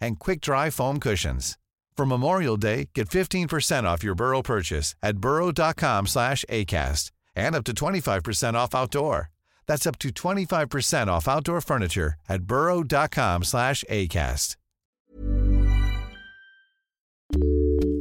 and 0.00 0.18
quick-dry 0.18 0.70
foam 0.70 1.00
cushions. 1.00 1.56
For 1.96 2.06
Memorial 2.06 2.56
Day, 2.56 2.90
get 2.94 3.08
15% 3.08 3.84
off 3.84 4.04
your 4.04 4.14
Burrow 4.14 4.42
purchase 4.42 4.94
at 5.02 5.18
burrow.com 5.18 6.06
slash 6.06 6.44
ACAST 6.50 7.10
and 7.34 7.54
up 7.54 7.64
to 7.64 7.72
25% 7.72 8.54
off 8.54 8.74
outdoor. 8.74 9.30
That's 9.66 9.86
up 9.86 9.98
to 10.00 10.10
25% 10.10 11.08
off 11.08 11.26
outdoor 11.26 11.60
furniture 11.60 12.14
at 12.28 12.42
burrow.com 12.42 13.44
slash 13.44 13.82
ACAST. 13.90 14.56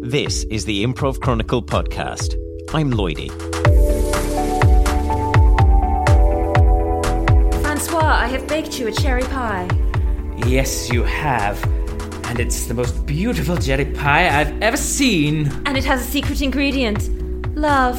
This 0.01 0.43
is 0.51 0.65
the 0.65 0.83
Improv 0.85 1.19
Chronicle 1.19 1.63
podcast. 1.63 2.35
I'm 2.73 2.91
Lloydie. 2.91 3.31
Francois, 7.61 7.99
I 7.99 8.27
have 8.27 8.47
baked 8.47 8.77
you 8.79 8.87
a 8.87 8.91
cherry 8.91 9.23
pie. 9.23 9.67
Yes, 10.45 10.91
you 10.91 11.03
have. 11.03 11.57
And 12.35 12.41
it's 12.41 12.65
the 12.65 12.73
most 12.73 13.05
beautiful 13.05 13.55
jelly 13.55 13.85
pie 13.85 14.27
I've 14.27 14.61
ever 14.61 14.75
seen. 14.75 15.49
And 15.65 15.77
it 15.77 15.85
has 15.85 16.05
a 16.05 16.11
secret 16.11 16.41
ingredient 16.41 17.07
love. 17.55 17.97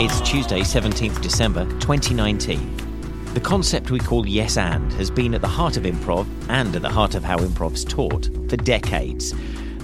It's 0.00 0.20
Tuesday, 0.20 0.60
17th 0.60 1.20
December 1.20 1.64
2019. 1.80 3.34
The 3.34 3.40
concept 3.40 3.90
we 3.90 3.98
call 3.98 4.24
yes 4.24 4.56
and 4.56 4.92
has 4.92 5.10
been 5.10 5.34
at 5.34 5.40
the 5.40 5.48
heart 5.48 5.76
of 5.76 5.82
improv 5.82 6.28
and 6.48 6.76
at 6.76 6.82
the 6.82 6.88
heart 6.88 7.16
of 7.16 7.24
how 7.24 7.38
improv's 7.38 7.84
taught 7.84 8.26
for 8.48 8.56
decades. 8.56 9.34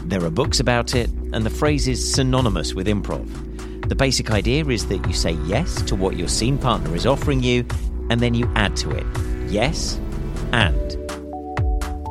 There 0.04 0.24
are 0.24 0.30
books 0.30 0.60
about 0.60 0.94
it, 0.94 1.10
and 1.32 1.44
the 1.44 1.50
phrase 1.50 1.88
is 1.88 2.14
synonymous 2.14 2.74
with 2.74 2.86
improv. 2.86 3.88
The 3.88 3.96
basic 3.96 4.30
idea 4.30 4.64
is 4.66 4.86
that 4.86 5.04
you 5.08 5.12
say 5.12 5.32
yes 5.46 5.82
to 5.82 5.96
what 5.96 6.16
your 6.16 6.28
scene 6.28 6.56
partner 6.56 6.94
is 6.94 7.04
offering 7.04 7.42
you, 7.42 7.66
and 8.10 8.20
then 8.20 8.34
you 8.34 8.48
add 8.54 8.76
to 8.76 8.90
it 8.92 9.06
yes 9.50 9.98
and. 10.52 10.99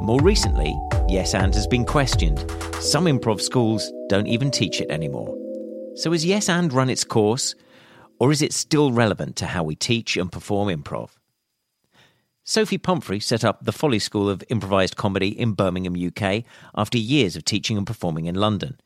More 0.09 0.21
recently, 0.21 0.75
yes 1.07 1.35
and 1.35 1.53
has 1.53 1.67
been 1.67 1.85
questioned. 1.85 2.39
Some 2.81 3.05
improv 3.05 3.39
schools 3.39 3.93
don't 4.07 4.25
even 4.25 4.49
teach 4.49 4.81
it 4.81 4.89
anymore. 4.89 5.38
So 5.93 6.13
has 6.13 6.25
yes 6.25 6.49
and 6.49 6.73
run 6.73 6.89
its 6.89 7.03
course, 7.03 7.53
or 8.19 8.31
is 8.31 8.41
it 8.41 8.51
still 8.51 8.91
relevant 8.91 9.35
to 9.35 9.45
how 9.45 9.61
we 9.63 9.75
teach 9.75 10.17
and 10.17 10.31
perform 10.31 10.69
improv? 10.69 11.11
Sophie 12.44 12.79
Pumphrey 12.79 13.19
set 13.19 13.45
up 13.45 13.63
the 13.63 13.72
Folly 13.72 14.00
School 14.00 14.31
of 14.31 14.44
Improvised 14.50 14.95
Comedy 14.95 15.39
in 15.39 15.53
Birmingham, 15.53 15.94
UK, 15.95 16.44
after 16.73 16.97
years 16.97 17.35
of 17.35 17.45
teaching 17.45 17.78
and 17.78 17.85
performing 17.85 18.25
in 18.25 18.34
London. 18.34 18.79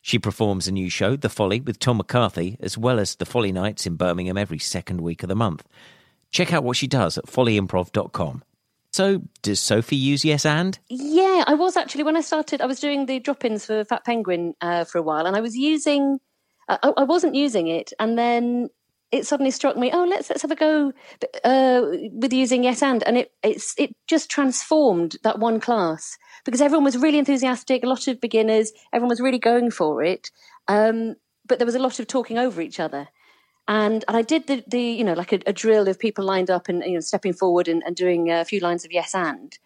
She 0.00 0.18
performs 0.18 0.66
a 0.66 0.72
new 0.72 0.88
show, 0.88 1.14
The 1.14 1.28
Folly, 1.28 1.60
with 1.60 1.78
Tom 1.78 1.98
McCarthy, 1.98 2.56
as 2.58 2.78
well 2.78 2.98
as 2.98 3.16
the 3.16 3.26
Folly 3.26 3.52
Nights 3.52 3.86
in 3.86 3.96
Birmingham 3.96 4.38
every 4.38 4.58
second 4.58 5.02
week 5.02 5.22
of 5.22 5.28
the 5.28 5.36
month. 5.36 5.68
Check 6.30 6.54
out 6.54 6.64
what 6.64 6.78
she 6.78 6.86
does 6.86 7.18
at 7.18 7.26
follyimprov.com. 7.26 8.44
So, 8.92 9.22
does 9.42 9.60
Sophie 9.60 9.96
use 9.96 10.24
Yes 10.24 10.44
and? 10.44 10.78
Yeah, 10.88 11.44
I 11.46 11.54
was 11.54 11.76
actually 11.76 12.02
when 12.02 12.16
I 12.16 12.22
started. 12.22 12.60
I 12.60 12.66
was 12.66 12.80
doing 12.80 13.06
the 13.06 13.20
drop-ins 13.20 13.66
for 13.66 13.84
Fat 13.84 14.04
Penguin 14.04 14.54
uh, 14.60 14.84
for 14.84 14.98
a 14.98 15.02
while, 15.02 15.26
and 15.26 15.36
I 15.36 15.40
was 15.40 15.56
using. 15.56 16.18
Uh, 16.68 16.78
I, 16.82 16.88
I 16.98 17.04
wasn't 17.04 17.34
using 17.36 17.68
it, 17.68 17.92
and 18.00 18.18
then 18.18 18.68
it 19.12 19.26
suddenly 19.26 19.50
struck 19.50 19.76
me. 19.76 19.90
Oh, 19.92 20.04
let's 20.04 20.30
let's 20.30 20.42
have 20.42 20.50
a 20.50 20.56
go 20.56 20.92
uh, 21.44 21.82
with 22.12 22.32
using 22.32 22.64
Yes 22.64 22.82
and, 22.82 23.02
and 23.04 23.16
it 23.16 23.32
it's 23.42 23.74
it 23.78 23.94
just 24.06 24.30
transformed 24.30 25.16
that 25.22 25.38
one 25.38 25.60
class 25.60 26.16
because 26.44 26.60
everyone 26.60 26.84
was 26.84 26.96
really 26.96 27.18
enthusiastic. 27.18 27.82
A 27.82 27.88
lot 27.88 28.06
of 28.08 28.20
beginners, 28.20 28.72
everyone 28.92 29.10
was 29.10 29.20
really 29.20 29.38
going 29.38 29.70
for 29.70 30.02
it, 30.02 30.30
um, 30.68 31.16
but 31.46 31.58
there 31.58 31.66
was 31.66 31.74
a 31.74 31.80
lot 31.80 31.98
of 31.98 32.06
talking 32.06 32.38
over 32.38 32.60
each 32.60 32.78
other. 32.78 33.08
And, 33.70 34.04
and 34.08 34.16
I 34.16 34.22
did 34.22 34.48
the, 34.48 34.64
the 34.66 34.82
you 34.82 35.04
know 35.04 35.14
like 35.14 35.32
a, 35.32 35.38
a 35.46 35.52
drill 35.52 35.88
of 35.88 35.98
people 35.98 36.24
lined 36.24 36.50
up 36.50 36.68
and 36.68 36.82
you 36.84 36.94
know 36.94 37.00
stepping 37.00 37.32
forward 37.32 37.68
and, 37.68 37.82
and 37.86 37.94
doing 37.94 38.30
a 38.30 38.44
few 38.44 38.58
lines 38.60 38.84
of 38.84 38.92
yes 38.92 39.14
and 39.14 39.56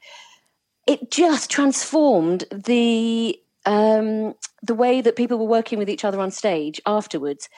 it 0.86 1.10
just 1.10 1.50
transformed 1.50 2.44
the 2.52 3.38
um, 3.66 4.34
the 4.62 4.74
way 4.74 5.00
that 5.00 5.16
people 5.16 5.38
were 5.38 5.46
working 5.46 5.78
with 5.78 5.88
each 5.88 6.04
other 6.04 6.20
on 6.20 6.30
stage 6.30 6.80
afterwards. 6.84 7.48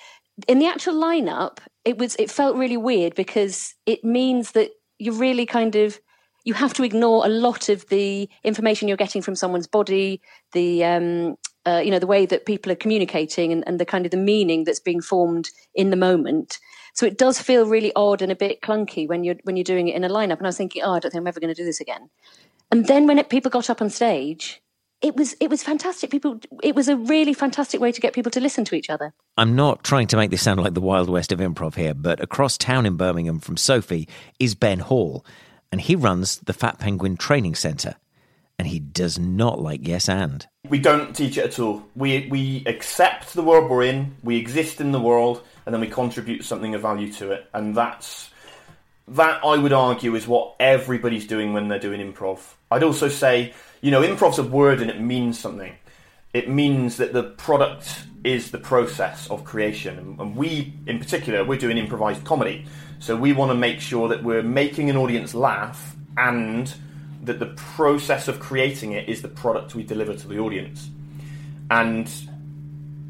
In 0.46 0.58
the 0.58 0.66
actual 0.66 0.94
lineup, 0.94 1.58
it 1.84 1.98
was 1.98 2.14
it 2.16 2.30
felt 2.30 2.56
really 2.56 2.76
weird 2.76 3.14
because 3.14 3.74
it 3.86 4.04
means 4.04 4.52
that 4.52 4.70
you 4.98 5.12
really 5.12 5.46
kind 5.46 5.74
of 5.74 5.98
you 6.44 6.54
have 6.54 6.74
to 6.74 6.84
ignore 6.84 7.26
a 7.26 7.28
lot 7.28 7.68
of 7.68 7.88
the 7.88 8.28
information 8.44 8.86
you're 8.86 8.96
getting 8.96 9.20
from 9.20 9.34
someone's 9.34 9.66
body, 9.66 10.20
the 10.52 10.84
um, 10.84 11.36
uh, 11.66 11.82
you 11.84 11.90
know 11.90 11.98
the 11.98 12.06
way 12.06 12.26
that 12.26 12.46
people 12.46 12.70
are 12.72 12.76
communicating, 12.76 13.52
and, 13.52 13.64
and 13.66 13.80
the 13.80 13.84
kind 13.84 14.04
of 14.04 14.10
the 14.10 14.16
meaning 14.16 14.64
that's 14.64 14.80
being 14.80 15.00
formed 15.00 15.50
in 15.74 15.90
the 15.90 15.96
moment. 15.96 16.58
So 16.94 17.04
it 17.04 17.18
does 17.18 17.38
feel 17.40 17.66
really 17.66 17.92
odd 17.94 18.22
and 18.22 18.32
a 18.32 18.36
bit 18.36 18.62
clunky 18.62 19.06
when 19.06 19.22
you're 19.22 19.36
when 19.42 19.56
you're 19.56 19.64
doing 19.64 19.88
it 19.88 19.96
in 19.96 20.04
a 20.04 20.08
lineup. 20.08 20.38
And 20.38 20.46
I 20.46 20.48
was 20.48 20.56
thinking, 20.56 20.82
oh, 20.82 20.92
I 20.92 20.98
don't 20.98 21.10
think 21.10 21.20
I'm 21.20 21.26
ever 21.26 21.40
going 21.40 21.54
to 21.54 21.60
do 21.60 21.64
this 21.64 21.80
again. 21.80 22.08
And 22.70 22.86
then 22.86 23.06
when 23.06 23.18
it, 23.18 23.28
people 23.28 23.50
got 23.50 23.68
up 23.68 23.82
on 23.82 23.90
stage, 23.90 24.62
it 25.02 25.14
was 25.14 25.36
it 25.40 25.50
was 25.50 25.62
fantastic. 25.62 26.10
People, 26.10 26.40
it 26.62 26.74
was 26.74 26.88
a 26.88 26.96
really 26.96 27.34
fantastic 27.34 27.80
way 27.80 27.92
to 27.92 28.00
get 28.00 28.14
people 28.14 28.30
to 28.30 28.40
listen 28.40 28.64
to 28.64 28.74
each 28.74 28.88
other. 28.88 29.12
I'm 29.36 29.54
not 29.54 29.84
trying 29.84 30.06
to 30.08 30.16
make 30.16 30.30
this 30.30 30.42
sound 30.42 30.60
like 30.60 30.74
the 30.74 30.80
Wild 30.80 31.10
West 31.10 31.32
of 31.32 31.38
improv 31.38 31.74
here, 31.74 31.94
but 31.94 32.20
across 32.20 32.56
town 32.56 32.86
in 32.86 32.96
Birmingham 32.96 33.40
from 33.40 33.56
Sophie 33.56 34.08
is 34.38 34.54
Ben 34.54 34.78
Hall, 34.78 35.24
and 35.70 35.80
he 35.80 35.94
runs 35.94 36.38
the 36.38 36.54
Fat 36.54 36.78
Penguin 36.78 37.16
Training 37.16 37.54
Centre. 37.54 37.96
And 38.58 38.66
he 38.66 38.78
does 38.78 39.18
not 39.18 39.60
like 39.60 39.86
yes 39.86 40.08
and. 40.08 40.46
We 40.68 40.78
don't 40.78 41.14
teach 41.14 41.36
it 41.36 41.44
at 41.44 41.58
all. 41.58 41.84
We 41.94 42.26
we 42.30 42.64
accept 42.66 43.34
the 43.34 43.42
world 43.42 43.70
we're 43.70 43.84
in. 43.84 44.16
We 44.22 44.36
exist 44.36 44.80
in 44.80 44.92
the 44.92 45.00
world, 45.00 45.42
and 45.64 45.74
then 45.74 45.80
we 45.80 45.88
contribute 45.88 46.44
something 46.44 46.74
of 46.74 46.82
value 46.82 47.12
to 47.14 47.32
it. 47.32 47.48
And 47.52 47.74
that's 47.74 48.30
that 49.08 49.44
I 49.44 49.56
would 49.56 49.72
argue 49.72 50.14
is 50.14 50.26
what 50.26 50.56
everybody's 50.58 51.26
doing 51.26 51.52
when 51.52 51.68
they're 51.68 51.78
doing 51.78 52.00
improv. 52.00 52.54
I'd 52.70 52.82
also 52.82 53.08
say, 53.08 53.54
you 53.80 53.90
know, 53.90 54.02
improv's 54.02 54.38
a 54.38 54.42
word 54.42 54.80
and 54.80 54.90
it 54.90 55.00
means 55.00 55.38
something. 55.38 55.76
It 56.32 56.48
means 56.48 56.96
that 56.96 57.12
the 57.12 57.22
product 57.22 58.04
is 58.24 58.50
the 58.50 58.58
process 58.58 59.30
of 59.30 59.44
creation. 59.44 60.16
And 60.18 60.36
we, 60.36 60.74
in 60.86 60.98
particular, 60.98 61.44
we're 61.44 61.58
doing 61.58 61.78
improvised 61.78 62.24
comedy. 62.24 62.66
So 62.98 63.14
we 63.16 63.32
want 63.32 63.50
to 63.50 63.54
make 63.54 63.80
sure 63.80 64.08
that 64.08 64.24
we're 64.24 64.42
making 64.42 64.90
an 64.90 64.96
audience 64.96 65.34
laugh 65.34 65.94
and 66.16 66.74
that 67.26 67.38
the 67.38 67.46
process 67.46 68.28
of 68.28 68.40
creating 68.40 68.92
it 68.92 69.08
is 69.08 69.22
the 69.22 69.28
product 69.28 69.74
we 69.74 69.82
deliver 69.82 70.14
to 70.14 70.28
the 70.28 70.38
audience. 70.38 70.88
And 71.70 72.10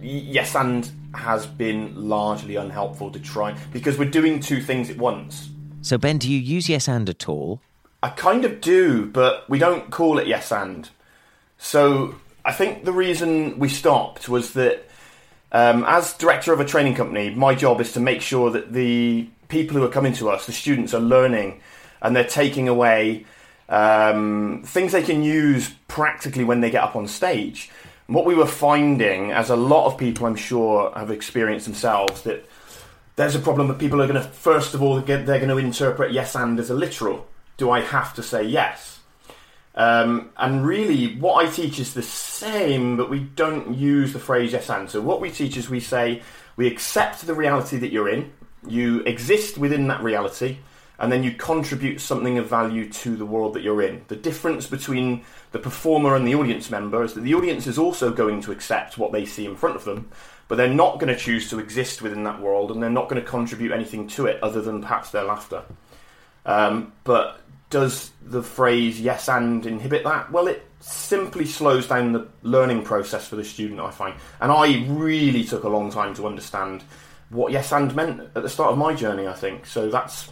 yes, 0.01 0.55
and 0.55 0.91
has 1.15 1.47
been 1.47 2.09
largely 2.09 2.57
unhelpful 2.57 3.11
to 3.11 3.21
try 3.21 3.57
because 3.73 3.99
we're 3.99 4.11
doing 4.11 4.41
two 4.41 4.61
things 4.61 4.91
at 4.91 4.97
once. 4.97 5.49
So, 5.83 5.99
Ben, 5.99 6.19
do 6.19 6.31
you 6.31 6.39
use 6.39 6.69
yes 6.69 6.89
and 6.89 7.09
at 7.09 7.29
all? 7.29 7.61
I 8.03 8.09
kind 8.11 8.45
of 8.45 8.61
do, 8.61 9.07
but 9.07 9.49
we 9.49 9.59
don't 9.59 9.91
call 9.91 10.19
it 10.19 10.27
yes 10.27 10.51
and. 10.53 10.89
So 11.59 12.17
I 12.45 12.53
think 12.53 12.85
the 12.85 12.93
reason 12.93 13.59
we 13.59 13.69
stopped 13.69 14.29
was 14.29 14.53
that 14.55 14.89
um, 15.53 15.85
as 15.87 16.13
director 16.15 16.53
of 16.53 16.61
a 16.61 16.65
training 16.65 16.95
company, 16.95 17.31
my 17.31 17.55
job 17.55 17.81
is 17.81 17.93
to 17.93 18.01
make 18.01 18.21
sure 18.21 18.51
that 18.51 18.73
the 18.73 19.29
people 19.49 19.77
who 19.77 19.85
are 19.85 19.91
coming 19.91 20.13
to 20.15 20.29
us, 20.29 20.47
the 20.47 20.53
students, 20.53 20.93
are 20.93 21.01
learning 21.01 21.61
and 22.03 22.15
they're 22.15 22.25
taking 22.25 22.69
away 22.69 23.25
um, 23.69 24.63
things 24.65 24.93
they 24.93 25.03
can 25.03 25.23
use 25.23 25.71
practically 25.89 26.45
when 26.45 26.61
they 26.61 26.71
get 26.71 26.83
up 26.83 26.97
on 26.97 27.07
stage. 27.07 27.71
And 28.07 28.15
what 28.15 28.25
we 28.25 28.35
were 28.35 28.47
finding, 28.47 29.33
as 29.33 29.51
a 29.51 29.57
lot 29.57 29.87
of 29.87 29.99
people 29.99 30.27
I'm 30.27 30.37
sure 30.37 30.93
have 30.95 31.11
experienced 31.11 31.67
themselves, 31.67 32.23
that 32.23 32.49
there's 33.17 33.35
a 33.35 33.41
problem 33.41 33.69
that 33.69 33.79
people 33.79 34.01
are 34.03 34.07
going 34.07 34.23
to, 34.23 34.29
first 34.29 34.75
of 34.75 34.83
all, 34.83 35.01
they're 35.01 35.25
going 35.25 35.49
to 35.49 35.59
interpret 35.59 36.13
yes 36.13 36.35
and 36.35 36.59
as 36.61 36.71
a 36.71 36.75
literal. 36.75 37.27
Do 37.57 37.71
I 37.71 37.81
have 37.81 38.15
to 38.15 38.23
say 38.23 38.45
yes? 38.45 39.01
Um, 39.75 40.31
and 40.39 40.67
really, 40.67 41.17
what 41.17 41.45
I 41.45 41.51
teach 41.51 41.79
is 41.79 41.93
the 41.93 42.03
same, 42.03 42.97
but 42.97 43.11
we 43.11 43.21
don't 43.21 43.75
use 43.75 44.13
the 44.13 44.19
phrase 44.19 44.53
yes 44.53 44.71
and. 44.71 44.89
So, 44.89 45.03
what 45.03 45.21
we 45.21 45.31
teach 45.31 45.57
is 45.57 45.69
we 45.69 45.81
say 45.81 46.23
we 46.57 46.67
accept 46.67 47.27
the 47.27 47.35
reality 47.35 47.77
that 47.79 47.93
you're 47.93 48.09
in, 48.09 48.33
you 48.67 49.01
exist 49.01 49.59
within 49.59 49.89
that 49.89 50.03
reality, 50.03 50.59
and 50.99 51.13
then 51.13 51.23
you 51.23 51.33
contribute 51.33 52.01
something 52.01 52.39
of 52.39 52.49
value 52.49 52.89
to 52.89 53.17
the 53.17 53.27
world 53.27 53.55
that 53.55 53.63
you're 53.63 53.83
in. 53.83 54.03
The 54.09 54.17
difference 54.17 54.67
between 54.67 55.25
the 55.53 55.59
performer 55.59 56.17
and 56.17 56.27
the 56.27 56.35
audience 56.35 56.71
member 56.71 57.03
is 57.03 57.15
that 57.15 57.21
the 57.21 57.35
audience 57.35 57.67
is 57.67 57.79
also 57.79 58.13
going 58.13 58.41
to 58.43 58.53
accept 58.53 58.99
what 58.99 59.13
they 59.13 59.27
see 59.27 59.45
in 59.45 59.57
front 59.57 59.77
of 59.77 59.85
them, 59.85 60.11
but 60.49 60.57
they're 60.57 60.69
not 60.69 60.99
going 60.99 61.13
to 61.13 61.21
choose 61.21 61.51
to 61.51 61.59
exist 61.59 62.03
within 62.03 62.25
that 62.25 62.41
world 62.41 62.71
and 62.71 62.83
they're 62.83 62.91
not 62.91 63.09
going 63.09 63.23
to 63.23 63.29
contribute 63.29 63.73
anything 63.73 64.09
to 64.09 64.27
it 64.27 64.43
other 64.43 64.63
than 64.63 64.81
perhaps 64.81 65.11
their 65.11 65.25
laughter. 65.25 65.63
Um, 66.47 66.93
but 67.05 67.41
does 67.69 68.13
the 68.23 68.43
phrase 68.43 69.01
yes 69.01 69.29
and 69.29 69.67
inhibit 69.67 70.05
that? 70.05 70.31
Well, 70.31 70.47
it 70.47 70.65
simply 70.81 71.45
slows 71.45 71.89
down 71.89 72.13
the 72.13 72.29
learning 72.43 72.85
process 72.85 73.27
for 73.27 73.37
the 73.37 73.45
student, 73.45 73.81
I 73.81 73.91
find. 73.91 74.15
And 74.41 74.53
I 74.53 74.87
really 74.89 75.45
took 75.45 75.65
a 75.65 75.69
long 75.69 75.91
time 75.91 76.15
to 76.15 76.27
understand 76.27 76.85
what 77.31 77.51
yes 77.51 77.73
and 77.73 77.95
meant 77.95 78.21
at 78.21 78.43
the 78.43 78.49
start 78.49 78.71
of 78.71 78.79
my 78.79 78.95
journey, 78.95 79.27
I 79.27 79.33
think. 79.33 79.67
So 79.67 79.91
that's 79.91 80.31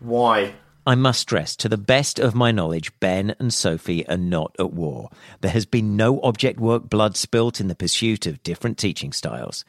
why 0.00 0.54
I 0.86 0.94
must 0.94 1.20
stress, 1.20 1.56
to 1.56 1.68
the 1.68 1.76
best 1.76 2.20
of 2.20 2.36
my 2.36 2.52
knowledge, 2.52 2.92
Ben 3.00 3.34
and 3.40 3.52
Sophie 3.52 4.06
are 4.08 4.16
not 4.16 4.54
at 4.60 4.72
war. 4.72 5.10
There 5.40 5.50
has 5.50 5.66
been 5.66 5.96
no 5.96 6.20
object 6.22 6.60
work 6.60 6.88
blood 6.88 7.16
spilt 7.16 7.60
in 7.60 7.66
the 7.66 7.74
pursuit 7.74 8.24
of 8.24 8.42
different 8.44 8.78
teaching 8.78 9.12
styles. 9.12 9.64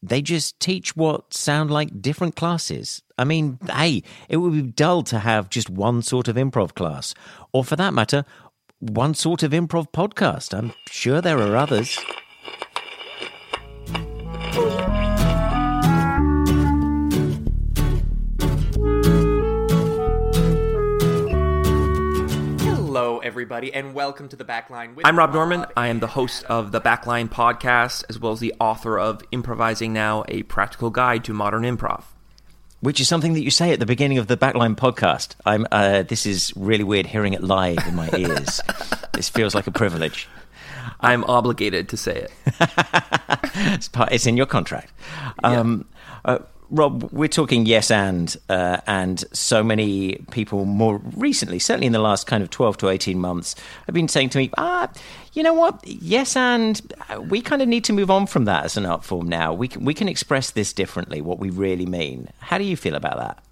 They 0.00 0.22
just 0.22 0.60
teach 0.60 0.94
what 0.94 1.34
sound 1.34 1.72
like 1.72 2.00
different 2.00 2.36
classes. 2.36 3.02
I 3.18 3.24
mean, 3.24 3.58
hey, 3.68 4.04
it 4.28 4.36
would 4.36 4.52
be 4.52 4.62
dull 4.62 5.02
to 5.04 5.18
have 5.18 5.50
just 5.50 5.68
one 5.68 6.02
sort 6.02 6.28
of 6.28 6.36
improv 6.36 6.74
class, 6.74 7.14
or 7.52 7.64
for 7.64 7.74
that 7.74 7.92
matter, 7.92 8.24
one 8.78 9.14
sort 9.14 9.42
of 9.42 9.50
improv 9.50 9.90
podcast. 9.90 10.56
I'm 10.56 10.72
sure 10.88 11.20
there 11.20 11.40
are 11.40 11.56
others. 11.56 11.98
Everybody, 23.28 23.74
and 23.74 23.92
welcome 23.92 24.26
to 24.26 24.36
the 24.36 24.44
Backline. 24.44 24.94
With 24.94 25.04
I'm 25.04 25.18
Rob 25.18 25.34
Norman. 25.34 25.66
I 25.76 25.88
am 25.88 26.00
the 26.00 26.06
host 26.06 26.44
of 26.44 26.72
the 26.72 26.80
Backline 26.80 27.28
podcast, 27.28 28.02
as 28.08 28.18
well 28.18 28.32
as 28.32 28.40
the 28.40 28.54
author 28.58 28.98
of 28.98 29.20
Improvising 29.30 29.92
Now: 29.92 30.24
A 30.28 30.44
Practical 30.44 30.88
Guide 30.88 31.24
to 31.24 31.34
Modern 31.34 31.62
Improv. 31.62 32.04
Which 32.80 33.00
is 33.00 33.06
something 33.06 33.34
that 33.34 33.42
you 33.42 33.50
say 33.50 33.70
at 33.70 33.80
the 33.80 33.86
beginning 33.86 34.16
of 34.16 34.28
the 34.28 34.38
Backline 34.38 34.76
podcast. 34.76 35.34
I'm. 35.44 35.66
Uh, 35.70 36.04
this 36.04 36.24
is 36.24 36.54
really 36.56 36.84
weird 36.84 37.04
hearing 37.04 37.34
it 37.34 37.42
live 37.42 37.86
in 37.86 37.94
my 37.94 38.08
ears. 38.16 38.62
this 39.12 39.28
feels 39.28 39.54
like 39.54 39.66
a 39.66 39.72
privilege. 39.72 40.26
I'm 41.00 41.22
obligated 41.24 41.90
to 41.90 41.98
say 41.98 42.16
it. 42.16 42.32
it's, 43.76 43.88
part, 43.88 44.10
it's 44.10 44.26
in 44.26 44.38
your 44.38 44.46
contract. 44.46 44.90
Um, 45.44 45.86
yeah. 46.24 46.32
uh, 46.32 46.38
Rob, 46.70 47.10
we're 47.12 47.28
talking 47.28 47.64
yes 47.64 47.90
and, 47.90 48.36
uh, 48.50 48.78
and 48.86 49.24
so 49.32 49.62
many 49.62 50.16
people 50.30 50.66
more 50.66 50.98
recently, 51.16 51.58
certainly 51.58 51.86
in 51.86 51.92
the 51.92 51.98
last 51.98 52.26
kind 52.26 52.42
of 52.42 52.50
12 52.50 52.76
to 52.78 52.88
18 52.90 53.18
months, 53.18 53.54
have 53.86 53.94
been 53.94 54.08
saying 54.08 54.28
to 54.30 54.38
me, 54.38 54.50
ah, 54.58 54.90
you 55.32 55.42
know 55.42 55.54
what, 55.54 55.80
yes 55.86 56.36
and, 56.36 56.92
uh, 57.08 57.20
we 57.20 57.40
kind 57.40 57.62
of 57.62 57.68
need 57.68 57.84
to 57.84 57.92
move 57.92 58.10
on 58.10 58.26
from 58.26 58.44
that 58.44 58.64
as 58.64 58.76
an 58.76 58.84
art 58.84 59.02
form 59.02 59.28
now. 59.28 59.54
We 59.54 59.68
can, 59.68 59.84
we 59.84 59.94
can 59.94 60.08
express 60.08 60.50
this 60.50 60.74
differently, 60.74 61.22
what 61.22 61.38
we 61.38 61.48
really 61.48 61.86
mean. 61.86 62.28
How 62.38 62.58
do 62.58 62.64
you 62.64 62.76
feel 62.76 62.94
about 62.94 63.16
that? 63.16 63.42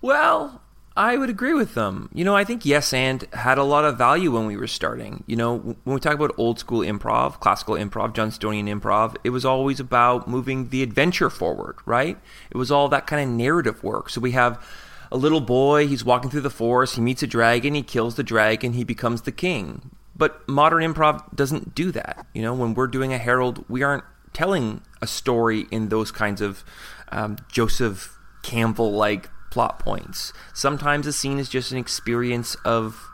Well, 0.00 0.60
I 0.96 1.16
would 1.16 1.28
agree 1.28 1.54
with 1.54 1.74
them. 1.74 2.08
You 2.14 2.24
know, 2.24 2.36
I 2.36 2.44
think 2.44 2.64
Yes 2.64 2.92
and 2.92 3.26
had 3.32 3.58
a 3.58 3.64
lot 3.64 3.84
of 3.84 3.98
value 3.98 4.30
when 4.30 4.46
we 4.46 4.56
were 4.56 4.68
starting. 4.68 5.24
You 5.26 5.34
know, 5.34 5.56
when 5.58 5.94
we 5.94 5.98
talk 5.98 6.14
about 6.14 6.34
old 6.38 6.60
school 6.60 6.80
improv, 6.80 7.40
classical 7.40 7.74
improv, 7.74 8.14
Johnstonian 8.14 8.68
improv, 8.68 9.16
it 9.24 9.30
was 9.30 9.44
always 9.44 9.80
about 9.80 10.28
moving 10.28 10.68
the 10.68 10.84
adventure 10.84 11.30
forward, 11.30 11.78
right? 11.84 12.16
It 12.50 12.56
was 12.56 12.70
all 12.70 12.88
that 12.88 13.08
kind 13.08 13.28
of 13.28 13.36
narrative 13.36 13.82
work. 13.82 14.08
So 14.08 14.20
we 14.20 14.32
have 14.32 14.64
a 15.10 15.16
little 15.16 15.40
boy, 15.40 15.88
he's 15.88 16.04
walking 16.04 16.30
through 16.30 16.42
the 16.42 16.50
forest, 16.50 16.94
he 16.94 17.00
meets 17.00 17.24
a 17.24 17.26
dragon, 17.26 17.74
he 17.74 17.82
kills 17.82 18.14
the 18.14 18.22
dragon, 18.22 18.74
he 18.74 18.84
becomes 18.84 19.22
the 19.22 19.32
king. 19.32 19.90
But 20.16 20.48
modern 20.48 20.82
improv 20.82 21.34
doesn't 21.34 21.74
do 21.74 21.90
that. 21.90 22.24
You 22.34 22.42
know, 22.42 22.54
when 22.54 22.74
we're 22.74 22.86
doing 22.86 23.12
a 23.12 23.18
Harold, 23.18 23.64
we 23.68 23.82
aren't 23.82 24.04
telling 24.32 24.82
a 25.02 25.08
story 25.08 25.66
in 25.72 25.88
those 25.88 26.12
kinds 26.12 26.40
of 26.40 26.64
um, 27.10 27.36
Joseph 27.50 28.16
Campbell 28.42 28.92
like 28.92 29.28
plot 29.54 29.78
points. 29.78 30.32
Sometimes 30.52 31.06
a 31.06 31.12
scene 31.12 31.38
is 31.38 31.48
just 31.48 31.70
an 31.70 31.78
experience 31.78 32.56
of 32.64 33.08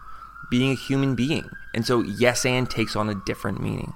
being 0.51 0.71
a 0.71 0.75
human 0.75 1.15
being. 1.15 1.51
And 1.75 1.87
so 1.87 2.01
yes 2.01 2.47
and 2.47 2.69
takes 2.69 2.97
on 2.97 3.11
a 3.11 3.15
different 3.27 3.61
meaning. 3.61 3.93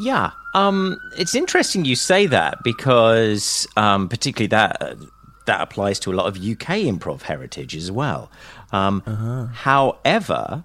Yeah, 0.00 0.30
um, 0.54 0.98
it's 1.18 1.34
interesting 1.34 1.84
you 1.84 1.96
say 1.96 2.26
that 2.26 2.64
because 2.64 3.68
um, 3.76 4.08
particularly 4.08 4.48
that 4.48 4.96
that 5.44 5.60
applies 5.60 6.00
to 6.00 6.10
a 6.10 6.14
lot 6.14 6.26
of 6.26 6.36
UK 6.36 6.88
improv 6.88 7.22
heritage 7.22 7.76
as 7.76 7.92
well. 7.92 8.30
Um, 8.72 9.02
uh-huh. 9.06 9.46
However, 9.52 10.64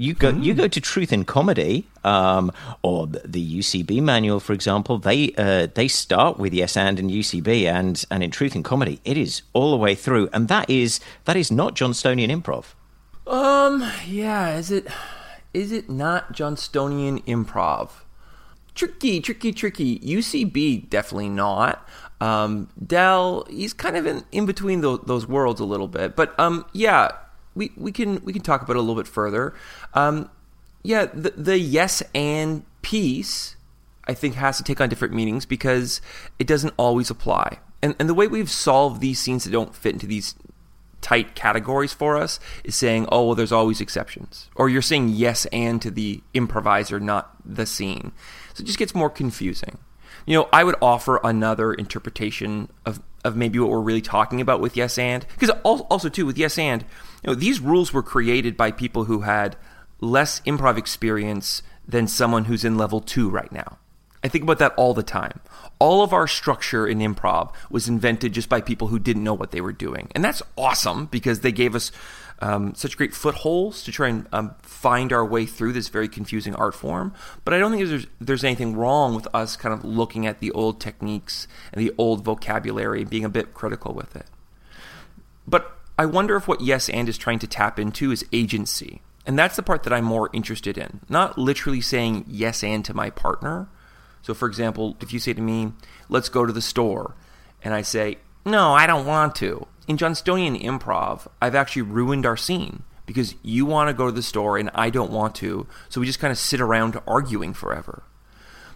you 0.00 0.14
go 0.14 0.30
you 0.30 0.54
go 0.54 0.66
to 0.66 0.80
Truth 0.80 1.12
in 1.12 1.24
Comedy 1.24 1.86
um, 2.04 2.50
or 2.82 3.06
the 3.06 3.58
UCB 3.58 4.00
manual, 4.02 4.40
for 4.40 4.54
example. 4.54 4.98
They 4.98 5.32
uh, 5.36 5.68
they 5.74 5.88
start 5.88 6.38
with 6.38 6.54
yes 6.54 6.76
and 6.76 6.98
and 6.98 7.10
UCB 7.10 7.66
and 7.66 8.02
and 8.10 8.22
in 8.22 8.30
Truth 8.30 8.56
in 8.56 8.62
Comedy, 8.62 9.00
it 9.04 9.18
is 9.18 9.42
all 9.52 9.70
the 9.72 9.76
way 9.76 9.94
through, 9.94 10.30
and 10.32 10.48
that 10.48 10.70
is 10.70 11.00
that 11.26 11.36
is 11.36 11.52
not 11.52 11.76
Johnstonian 11.76 12.30
improv. 12.30 12.72
Um, 13.30 13.88
yeah, 14.06 14.56
is 14.56 14.70
it 14.70 14.86
is 15.52 15.70
it 15.70 15.90
not 15.90 16.32
Johnstonian 16.32 17.22
improv? 17.26 17.90
Tricky, 18.74 19.20
tricky, 19.20 19.52
tricky. 19.52 19.98
UCB 19.98 20.88
definitely 20.88 21.28
not. 21.28 21.86
Um, 22.22 22.70
Del, 22.86 23.46
he's 23.50 23.74
kind 23.74 23.96
of 23.96 24.06
in, 24.06 24.24
in 24.32 24.46
between 24.46 24.80
those, 24.80 25.00
those 25.06 25.26
worlds 25.26 25.60
a 25.60 25.64
little 25.64 25.88
bit, 25.88 26.16
but 26.16 26.38
um, 26.38 26.64
yeah, 26.72 27.12
we, 27.54 27.72
we 27.76 27.92
can 27.92 28.22
we 28.24 28.32
can 28.32 28.42
talk 28.42 28.62
about 28.62 28.76
it 28.76 28.78
a 28.78 28.82
little 28.82 29.00
bit 29.00 29.06
further. 29.06 29.54
Um, 29.94 30.30
yeah, 30.82 31.06
the, 31.06 31.30
the 31.30 31.58
yes 31.58 32.02
and 32.14 32.64
piece 32.82 33.56
I 34.06 34.14
think 34.14 34.34
has 34.34 34.56
to 34.58 34.64
take 34.64 34.80
on 34.80 34.88
different 34.88 35.14
meanings 35.14 35.46
because 35.46 36.00
it 36.38 36.46
doesn't 36.46 36.74
always 36.76 37.10
apply. 37.10 37.58
And 37.82 37.94
and 37.98 38.08
the 38.08 38.14
way 38.14 38.26
we've 38.26 38.50
solved 38.50 39.00
these 39.00 39.18
scenes 39.18 39.44
that 39.44 39.50
don't 39.50 39.74
fit 39.74 39.92
into 39.92 40.06
these 40.06 40.34
tight 41.00 41.34
categories 41.34 41.92
for 41.92 42.16
us 42.16 42.38
is 42.62 42.76
saying, 42.76 43.06
oh, 43.10 43.26
well, 43.26 43.34
there's 43.34 43.52
always 43.52 43.80
exceptions. 43.80 44.50
Or 44.54 44.68
you're 44.68 44.82
saying 44.82 45.10
yes 45.10 45.46
and 45.46 45.80
to 45.82 45.90
the 45.90 46.22
improviser, 46.34 47.00
not 47.00 47.34
the 47.44 47.66
scene. 47.66 48.12
So 48.54 48.62
it 48.62 48.66
just 48.66 48.78
gets 48.78 48.94
more 48.94 49.08
confusing. 49.08 49.78
You 50.26 50.38
know, 50.38 50.48
I 50.52 50.64
would 50.64 50.76
offer 50.82 51.18
another 51.24 51.72
interpretation 51.72 52.70
of, 52.84 53.00
of 53.24 53.36
maybe 53.36 53.58
what 53.58 53.70
we're 53.70 53.80
really 53.80 54.00
talking 54.00 54.40
about 54.40 54.60
with 54.60 54.76
yes 54.76 54.98
and. 54.98 55.26
Because 55.38 55.50
also, 55.62 56.08
too, 56.08 56.26
with 56.26 56.38
yes 56.38 56.58
and, 56.58 56.82
you 57.22 57.28
know, 57.28 57.34
these 57.34 57.60
rules 57.60 57.92
were 57.92 58.02
created 58.02 58.56
by 58.56 58.70
people 58.70 59.04
who 59.04 59.20
had 59.20 59.56
less 60.00 60.40
improv 60.40 60.78
experience 60.78 61.62
than 61.86 62.06
someone 62.06 62.46
who's 62.46 62.64
in 62.64 62.78
level 62.78 63.00
two 63.00 63.28
right 63.28 63.52
now. 63.52 63.78
I 64.22 64.28
think 64.28 64.44
about 64.44 64.58
that 64.58 64.74
all 64.76 64.92
the 64.94 65.02
time. 65.02 65.40
All 65.78 66.02
of 66.02 66.12
our 66.12 66.26
structure 66.26 66.86
in 66.86 66.98
improv 66.98 67.52
was 67.70 67.88
invented 67.88 68.34
just 68.34 68.50
by 68.50 68.60
people 68.60 68.88
who 68.88 68.98
didn't 68.98 69.24
know 69.24 69.34
what 69.34 69.50
they 69.50 69.62
were 69.62 69.72
doing. 69.72 70.08
And 70.14 70.22
that's 70.22 70.42
awesome 70.56 71.06
because 71.06 71.40
they 71.40 71.52
gave 71.52 71.74
us 71.74 71.90
um, 72.40 72.74
such 72.74 72.96
great 72.96 73.14
footholds 73.14 73.82
to 73.84 73.92
try 73.92 74.08
and 74.08 74.26
um, 74.32 74.54
find 74.62 75.12
our 75.12 75.24
way 75.24 75.46
through 75.46 75.72
this 75.72 75.88
very 75.88 76.08
confusing 76.08 76.54
art 76.54 76.74
form. 76.74 77.12
But 77.44 77.54
I 77.54 77.58
don't 77.58 77.72
think 77.72 77.88
there's, 77.88 78.06
there's 78.20 78.44
anything 78.44 78.76
wrong 78.76 79.14
with 79.14 79.28
us 79.34 79.56
kind 79.56 79.74
of 79.74 79.84
looking 79.84 80.26
at 80.26 80.40
the 80.40 80.50
old 80.52 80.80
techniques 80.80 81.46
and 81.72 81.82
the 81.82 81.92
old 81.98 82.24
vocabulary 82.24 83.02
and 83.02 83.10
being 83.10 83.24
a 83.24 83.28
bit 83.28 83.52
critical 83.54 83.92
with 83.94 84.16
it. 84.16 84.26
But 85.46 85.76
I 85.98 86.06
wonder 86.06 86.36
if 86.36 86.48
what 86.48 86.62
Yes 86.62 86.88
and 86.88 87.08
is 87.08 87.18
trying 87.18 87.40
to 87.40 87.46
tap 87.46 87.78
into 87.78 88.10
is 88.10 88.24
agency. 88.32 89.02
And 89.26 89.38
that's 89.38 89.56
the 89.56 89.62
part 89.62 89.82
that 89.82 89.92
I'm 89.92 90.04
more 90.04 90.30
interested 90.32 90.78
in. 90.78 91.00
Not 91.08 91.36
literally 91.36 91.82
saying 91.82 92.24
yes 92.26 92.64
and 92.64 92.84
to 92.86 92.94
my 92.94 93.10
partner. 93.10 93.68
So, 94.22 94.32
for 94.32 94.48
example, 94.48 94.96
if 95.00 95.12
you 95.12 95.18
say 95.18 95.34
to 95.34 95.42
me, 95.42 95.72
let's 96.08 96.28
go 96.28 96.46
to 96.46 96.52
the 96.52 96.62
store, 96.62 97.14
and 97.62 97.74
I 97.74 97.82
say, 97.82 98.18
no, 98.44 98.72
I 98.72 98.86
don't 98.86 99.06
want 99.06 99.34
to. 99.36 99.66
In 99.90 99.96
Johnstonian 99.96 100.62
improv, 100.62 101.26
I've 101.42 101.56
actually 101.56 101.82
ruined 101.82 102.24
our 102.24 102.36
scene 102.36 102.84
because 103.06 103.34
you 103.42 103.66
want 103.66 103.88
to 103.88 103.92
go 103.92 104.06
to 104.06 104.12
the 104.12 104.22
store 104.22 104.56
and 104.56 104.70
I 104.72 104.88
don't 104.88 105.10
want 105.10 105.34
to. 105.34 105.66
So 105.88 106.00
we 106.00 106.06
just 106.06 106.20
kind 106.20 106.30
of 106.30 106.38
sit 106.38 106.60
around 106.60 107.00
arguing 107.08 107.54
forever. 107.54 108.04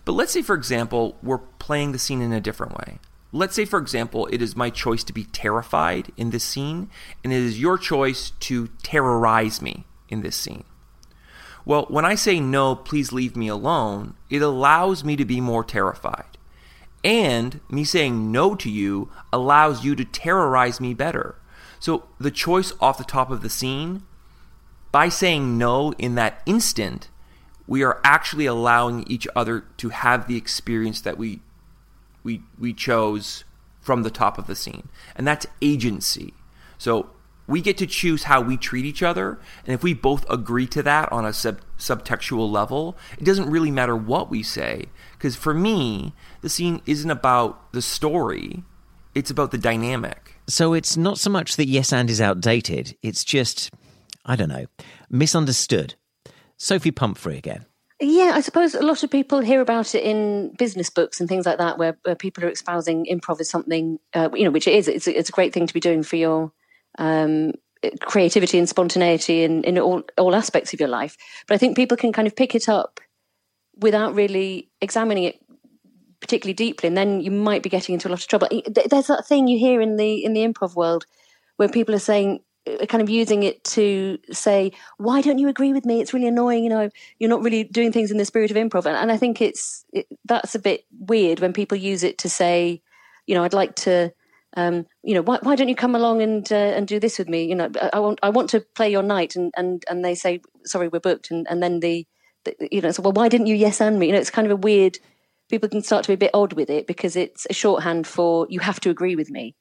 But 0.05 0.15
let's 0.15 0.33
say, 0.33 0.43
for 0.43 0.57
example, 0.57 1.17
we're 1.23 1.39
playing 1.39 1.93
the 1.93 2.01
scene 2.01 2.21
in 2.21 2.33
a 2.33 2.41
different 2.41 2.77
way. 2.77 2.99
Let's 3.31 3.55
say, 3.55 3.65
for 3.65 3.79
example, 3.79 4.27
it 4.33 4.43
is 4.43 4.57
my 4.57 4.71
choice 4.71 5.05
to 5.05 5.13
be 5.13 5.23
terrified 5.23 6.11
in 6.17 6.31
this 6.31 6.43
scene, 6.43 6.91
and 7.23 7.33
it 7.33 7.43
is 7.45 7.61
your 7.61 7.79
choice 7.79 8.31
to 8.41 8.67
terrorize 8.83 9.63
me 9.63 9.85
in 10.09 10.23
this 10.23 10.35
scene. 10.35 10.65
Well, 11.65 11.87
when 11.91 12.05
I 12.05 12.17
say 12.17 12.41
no, 12.41 12.75
please 12.75 13.13
leave 13.13 13.37
me 13.37 13.47
alone, 13.47 14.15
it 14.31 14.43
allows 14.43 15.05
me 15.05 15.15
to 15.15 15.25
be 15.25 15.41
more 15.41 15.63
terrified. 15.63 16.39
And 17.05 17.61
me 17.71 17.85
saying 17.85 18.33
no 18.33 18.55
to 18.55 18.71
you 18.71 19.11
allows 19.33 19.85
you 19.85 19.95
to 19.95 20.05
terrorize 20.05 20.81
me 20.81 20.95
better. 20.95 21.37
So 21.79 22.09
the 22.19 22.31
choice 22.31 22.73
off 22.81 22.97
the 22.97 23.05
top 23.05 23.31
of 23.31 23.43
the 23.43 23.51
scene 23.51 24.03
by 24.91 25.11
saying 25.11 25.59
no 25.59 25.93
in 25.99 26.15
that 26.15 26.41
instant, 26.47 27.11
we 27.67 27.83
are 27.83 28.01
actually 28.03 28.47
allowing 28.47 29.05
each 29.07 29.29
other 29.37 29.65
to 29.77 29.91
have 29.91 30.27
the 30.27 30.37
experience 30.37 31.01
that 31.03 31.19
we 31.19 31.41
we 32.23 32.43
we 32.59 32.73
chose 32.73 33.45
from 33.81 34.03
the 34.03 34.11
top 34.11 34.39
of 34.39 34.47
the 34.47 34.57
scene. 34.57 34.89
And 35.15 35.27
that's 35.27 35.47
agency. 35.61 36.33
So 36.79 37.11
we 37.47 37.61
get 37.61 37.77
to 37.79 37.87
choose 37.87 38.25
how 38.25 38.41
we 38.41 38.57
treat 38.57 38.85
each 38.85 39.03
other, 39.03 39.39
and 39.67 39.75
if 39.75 39.83
we 39.83 39.95
both 39.95 40.29
agree 40.31 40.67
to 40.69 40.83
that 40.83 41.13
on 41.13 41.25
a 41.25 41.33
sub- 41.33 41.61
subtextual 41.79 42.51
level, 42.51 42.97
it 43.19 43.25
doesn't 43.25 43.51
really 43.51 43.71
matter 43.71 43.97
what 43.97 44.31
we 44.31 44.43
say. 44.43 44.87
Because 45.13 45.37
for 45.37 45.53
me, 45.53 46.15
the 46.41 46.49
scene 46.49 46.81
isn't 46.87 47.11
about 47.11 47.73
the 47.73 47.83
story; 47.83 48.65
it's 49.15 49.31
about 49.31 49.51
the 49.51 49.59
dynamic. 49.59 50.37
So 50.47 50.73
it's 50.73 50.97
not 50.97 51.19
so 51.19 51.31
much 51.31 51.57
that 51.57 51.69
Yes 51.69 51.93
and 51.93 52.09
is 52.09 52.21
outdated; 52.21 52.97
it's 53.03 53.25
just, 53.25 53.71
I 54.25 54.37
don't 54.37 54.49
know, 54.49 54.67
misunderstood. 55.11 55.95
Sophie 56.57 56.93
Pumphrey 56.93 57.37
again. 57.37 57.67
Yeah, 58.01 58.33
I 58.35 58.41
suppose 58.41 58.75
a 58.75 58.83
lot 58.83 59.03
of 59.03 59.11
people 59.11 59.41
hear 59.41 59.61
about 59.61 59.95
it 59.95 60.03
in 60.03 60.53
business 60.59 60.91
books 60.91 61.21
and 61.21 61.29
things 61.29 61.47
like 61.47 61.59
that, 61.59 61.79
where, 61.79 61.97
where 62.03 62.17
people 62.17 62.45
are 62.45 62.49
espousing 62.49 63.07
improv 63.07 63.41
as 63.41 63.49
something, 63.49 64.01
uh, 64.15 64.31
you 64.35 64.45
know, 64.45 64.51
which 64.51 64.67
it 64.67 64.75
is. 64.75 64.89
It's, 64.89 65.07
it's 65.07 65.29
a 65.29 65.33
great 65.33 65.53
thing 65.53 65.67
to 65.67 65.75
be 65.75 65.81
doing 65.81 66.03
for 66.03 66.17
your 66.17 66.53
um, 66.99 67.53
creativity 68.01 68.59
and 68.59 68.69
spontaneity 68.69 69.43
in, 69.43 69.63
in 69.65 69.79
all, 69.79 70.03
all 70.17 70.35
aspects 70.35 70.73
of 70.73 70.81
your 70.81 70.89
life. 70.89 71.17
But 71.47 71.55
I 71.55 71.59
think 71.59 71.77
people 71.77 71.97
can 71.97 72.13
kind 72.13 72.27
of 72.27 72.37
pick 72.37 72.55
it 72.55 72.69
up 72.69 73.01
without 73.77 74.15
really 74.15 74.71
examining 74.81 75.25
it 75.25 75.41
particularly 76.21 76.55
deeply, 76.55 76.87
and 76.87 76.97
then 76.97 77.21
you 77.21 77.31
might 77.31 77.63
be 77.63 77.69
getting 77.69 77.93
into 77.93 78.09
a 78.09 78.11
lot 78.11 78.21
of 78.21 78.27
trouble. 78.27 78.49
There's 78.67 79.09
that 79.09 79.27
thing 79.27 79.47
you 79.47 79.59
hear 79.59 79.83
in 79.83 79.97
the 79.97 80.25
in 80.25 80.33
the 80.33 80.41
improv 80.41 80.75
world 80.75 81.05
where 81.57 81.69
people 81.69 81.95
are 81.95 81.99
saying, 81.99 82.41
uh, 82.67 82.87
kind 82.87 83.03
of 83.03 83.11
using 83.11 83.43
it 83.43 83.63
to 83.63 84.19
say, 84.33 84.73
why 84.97 85.21
don't 85.21 85.39
you 85.39 85.49
agree 85.49 85.73
with 85.73 85.85
me? 85.85 86.01
It's 86.01 86.15
really 86.15 86.27
annoying. 86.27 86.65
You 86.65 86.71
know, 86.71 86.89
you're 87.19 87.31
not 87.31 87.43
really 87.43 87.65
doing 87.65 87.93
things 87.93 88.11
in 88.11 88.17
the 88.17 88.25
spirit 88.25 88.51
of 88.51 88.57
improv. 88.57 88.87
And, 88.87 88.97
and 88.97 89.13
I 89.13 89.19
think 89.19 89.43
it's 89.43 89.85
it, 89.93 90.07
that's 90.25 90.55
a 90.55 90.59
bit 90.59 90.87
weird 90.99 91.41
when 91.41 91.53
people 91.53 91.77
use 91.77 92.03
it 92.03 92.17
to 92.19 92.31
say, 92.31 92.81
you 93.27 93.35
know, 93.35 93.45
I'd 93.45 93.53
like 93.53 93.75
to 93.77 94.13
um, 94.57 94.87
you 95.03 95.15
know, 95.15 95.23
why, 95.23 95.39
why 95.43 95.57
don't 95.57 95.69
you 95.69 95.75
come 95.75 95.95
along 95.95 96.23
and 96.23 96.51
uh, 96.53 96.55
and 96.55 96.87
do 96.87 97.01
this 97.01 97.19
with 97.19 97.29
me? 97.29 97.45
You 97.45 97.55
know, 97.57 97.71
I 97.93 97.99
want 97.99 98.21
I 98.23 98.31
want 98.31 98.51
to 98.51 98.61
play 98.61 98.91
your 98.91 99.03
night, 99.03 99.37
and 99.37 99.53
and 99.57 99.85
and 99.89 100.05
they 100.05 100.15
say, 100.15 100.41
sorry, 100.65 100.89
we're 100.89 101.01
booked, 101.01 101.31
and 101.31 101.47
and 101.51 101.63
then 101.63 101.81
the, 101.81 102.07
the 102.45 102.55
you 102.71 102.81
know, 102.81 102.93
so 102.93 103.03
well, 103.03 103.13
why 103.13 103.29
didn't 103.29 103.49
you 103.49 103.55
yes 103.55 103.81
and 103.81 103.99
me? 103.99 104.07
You 104.07 104.13
know, 104.13 104.19
it's 104.19 104.31
kind 104.31 104.47
of 104.47 104.53
a 104.53 104.57
weird. 104.57 104.99
People 105.51 105.69
can 105.69 105.83
start 105.83 106.05
to 106.05 106.09
be 106.09 106.15
a 106.15 106.19
bit 106.19 106.31
odd 106.33 106.55
with 106.55 106.71
it 106.71 106.87
because 106.87 107.17
it's 107.17 107.47
a 107.51 107.53
shorthand 107.53 108.07
for 108.07 108.47
you 108.49 108.61
have 108.61 108.81
to 108.81 108.91
agree 108.91 109.17
with 109.17 109.31
me. 109.31 109.55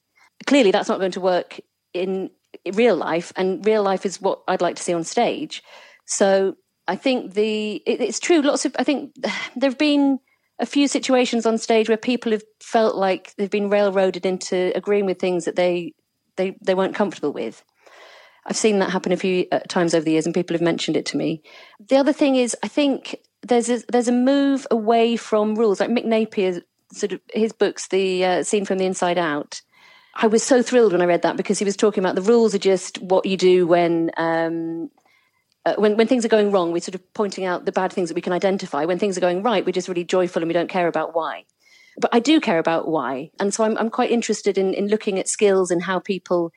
Clearly, 0.45 0.71
that's 0.71 0.89
not 0.89 1.00
going 1.00 1.12
to 1.12 1.21
work 1.21 1.59
in 1.93 2.29
real 2.73 2.95
life, 2.95 3.33
and 3.35 3.65
real 3.65 3.83
life 3.83 4.05
is 4.05 4.21
what 4.21 4.41
I'd 4.47 4.62
like 4.62 4.75
to 4.75 4.83
see 4.83 4.93
on 4.93 5.03
stage. 5.03 5.63
So 6.05 6.55
I 6.88 6.95
think 6.95 7.33
the 7.33 7.81
it, 7.88 8.00
it's 8.00 8.19
true. 8.19 8.41
Lots 8.41 8.65
of 8.65 8.75
I 8.77 8.83
think 8.83 9.15
there 9.55 9.69
have 9.69 9.77
been 9.77 10.19
a 10.60 10.65
few 10.65 10.88
situations 10.88 11.45
on 11.45 11.57
stage 11.57 11.89
where 11.89 11.98
people 11.98 12.31
have 12.31 12.43
felt 12.62 12.95
like 12.95 13.33
they've 13.38 13.50
been 13.50 13.69
railroaded 13.69 14.25
into 14.25 14.72
agreeing 14.75 15.05
with 15.05 15.19
things 15.19 15.45
that 15.45 15.55
they 15.55 15.93
they 16.36 16.55
they 16.62 16.75
weren't 16.75 16.95
comfortable 16.95 17.33
with. 17.33 17.63
I've 18.45 18.57
seen 18.57 18.79
that 18.79 18.89
happen 18.89 19.12
a 19.12 19.17
few 19.17 19.48
uh, 19.51 19.60
times 19.69 19.93
over 19.93 20.03
the 20.03 20.12
years, 20.12 20.25
and 20.25 20.36
people 20.36 20.53
have 20.53 20.62
mentioned 20.62 20.98
it 20.98 21.05
to 21.07 21.17
me. 21.17 21.41
The 21.79 21.95
other 21.95 22.13
thing 22.13 22.36
is, 22.36 22.55
I 22.62 22.67
think 22.67 23.15
there's 23.41 23.69
a, 23.69 23.81
there's 23.89 24.10
a 24.10 24.13
move 24.13 24.67
away 24.69 25.15
from 25.15 25.55
rules. 25.55 25.79
Like 25.79 25.89
Mick 25.89 26.62
sort 26.91 27.13
of 27.13 27.22
his 27.33 27.53
books, 27.53 27.88
the 27.88 28.25
uh, 28.25 28.43
scene 28.43 28.65
from 28.65 28.77
the 28.77 28.86
inside 28.86 29.17
out. 29.17 29.62
I 30.15 30.27
was 30.27 30.43
so 30.43 30.62
thrilled 30.62 30.91
when 30.91 31.01
I 31.01 31.05
read 31.05 31.24
that 31.24 31.38
because 31.38 31.57
he 31.57 31.65
was 31.65 31.75
talking 31.75 32.03
about 32.03 32.15
the 32.15 32.22
rules 32.22 32.53
are 32.53 32.60
just 32.60 33.01
what 33.01 33.25
you 33.25 33.36
do 33.36 33.65
when 33.65 34.12
um, 34.17 34.91
uh, 35.65 35.75
when, 35.75 35.96
when 35.96 36.08
things 36.08 36.25
are 36.25 36.29
going 36.29 36.51
wrong, 36.51 36.72
we're 36.72 36.82
sort 36.82 36.96
of 36.96 37.13
pointing 37.13 37.46
out 37.46 37.65
the 37.65 37.72
bad 37.72 37.91
things 37.91 38.10
that 38.10 38.15
we 38.15 38.22
can 38.22 38.34
identify. 38.34 38.86
When 38.86 39.00
things 39.00 39.17
are 39.17 39.22
going 39.22 39.43
right, 39.43 39.65
we're 39.65 39.72
just 39.72 39.88
really 39.88 40.03
joyful 40.03 40.41
and 40.41 40.48
we 40.48 40.53
don't 40.53 40.70
care 40.70 40.88
about 40.88 41.15
why. 41.15 41.46
But 41.98 42.13
I 42.13 42.20
do 42.20 42.41
care 42.41 42.60
about 42.60 42.88
why. 42.88 43.32
And 43.39 43.53
so 43.53 43.63
I'm, 43.63 43.77
I'm 43.77 43.89
quite 43.89 44.12
interested 44.12 44.58
in, 44.58 44.74
in 44.74 44.88
looking 44.88 45.20
at 45.20 45.27
skills 45.27 45.72
and 45.72 45.84
how 45.84 46.00
people, 46.00 46.51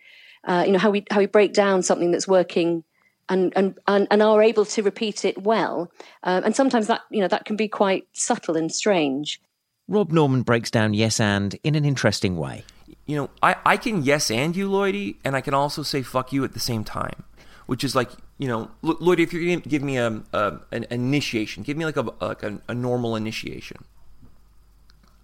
uh, 0.45 0.65
you 0.67 0.73
know, 0.73 0.79
how 0.79 0.91
we, 0.91 1.05
how 1.11 1.19
we 1.19 1.27
break 1.27 1.53
down 1.53 1.83
something 1.83 2.11
that's 2.11 2.27
working 2.27 2.85
and, 3.29 3.53
and, 3.55 3.79
and, 3.87 4.09
and 4.11 4.23
are 4.23 4.43
able 4.43 4.65
to 4.65 4.83
repeat 4.83 5.25
it 5.25 5.43
well. 5.43 5.91
Um, 6.23 6.45
and 6.45 6.57
sometimes 6.57 6.87
that, 6.89 7.03
you 7.11 7.21
know, 7.21 7.29
that 7.29 7.45
can 7.45 7.57
be 7.57 7.69
quite 7.69 8.09
subtle 8.13 8.57
and 8.57 8.73
strange. 8.73 9.41
Rob 9.89 10.11
Norman 10.11 10.43
breaks 10.43 10.71
down 10.71 10.95
yes 10.95 11.21
and 11.21 11.57
in 11.63 11.75
an 11.77 11.85
interesting 11.85 12.37
way. 12.37 12.65
You 13.05 13.17
know, 13.17 13.31
I, 13.41 13.57
I 13.65 13.77
can 13.77 14.03
yes 14.03 14.33
and 14.33 14.57
you, 14.57 14.69
Lloydie, 14.69 15.17
and 15.25 15.37
I 15.37 15.41
can 15.41 15.55
also 15.55 15.85
say 15.85 16.03
fuck 16.03 16.33
you 16.33 16.43
at 16.43 16.55
the 16.55 16.61
same 16.61 16.83
time 16.83 17.25
which 17.67 17.85
is 17.85 17.95
like 17.95 18.11
you 18.39 18.49
know, 18.49 18.71
Lloyd, 18.83 19.21
if 19.21 19.33
you're 19.33 19.45
going 19.45 19.63
to 19.63 19.69
give 19.69 19.83
me 19.83 19.97
a, 19.97 20.23
a, 20.33 20.59
an 20.71 20.87
initiation, 20.91 21.63
give 21.63 21.77
me 21.77 21.85
like 21.85 21.97
a 21.97 22.03
like 22.21 22.43
a, 22.43 22.61
a 22.69 22.75
normal 22.75 23.17
initiation. 23.17 23.85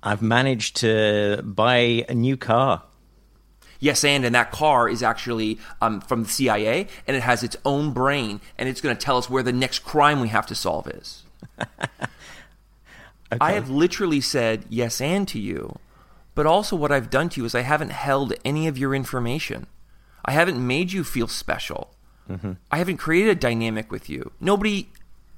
I've 0.03 0.23
managed 0.23 0.77
to 0.77 1.43
buy 1.45 2.05
a 2.09 2.15
new 2.15 2.37
car. 2.37 2.83
Yes, 3.79 4.05
and 4.05 4.25
and 4.25 4.35
that 4.35 4.51
car 4.51 4.89
is 4.89 5.03
actually 5.03 5.59
um, 5.81 6.01
from 6.01 6.23
the 6.23 6.29
CIA, 6.29 6.87
and 7.07 7.17
it 7.17 7.23
has 7.23 7.43
its 7.43 7.57
own 7.65 7.93
brain, 7.93 8.41
and 8.57 8.69
it's 8.69 8.81
going 8.81 8.97
to 8.97 9.01
tell 9.01 9.19
us 9.19 9.29
where 9.29 9.43
the 9.43 9.53
next 9.53 9.81
crime 9.81 10.21
we 10.21 10.29
have 10.29 10.47
to 10.47 10.55
solve 10.55 10.89
is. 10.89 11.25
okay. 11.61 13.39
I 13.41 13.53
have 13.53 13.69
literally 13.69 14.21
said 14.21 14.65
yes 14.69 15.01
and 15.01 15.29
to 15.29 15.39
you, 15.39 15.77
but 16.35 16.47
also 16.47 16.77
what 16.77 16.93
I've 16.93 17.11
done 17.11 17.29
to 17.31 17.41
you 17.41 17.45
is 17.45 17.55
I 17.55 17.61
haven't 17.61 17.91
held 17.91 18.33
any 18.45 18.69
of 18.69 18.79
your 18.79 18.95
information. 18.95 19.67
I 20.25 20.33
haven't 20.33 20.65
made 20.65 20.93
you 20.93 21.05
feel 21.05 21.29
special. 21.29 21.95
Mm-hmm. 22.31 22.53
I 22.71 22.79
haven't 22.79 22.99
created 22.99 23.31
a 23.31 23.41
dynamic 23.41 23.91
with 23.91 24.09
you. 24.09 24.33
Nobody, 24.41 24.89